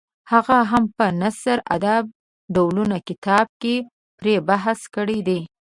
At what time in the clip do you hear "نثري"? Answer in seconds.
1.21-1.61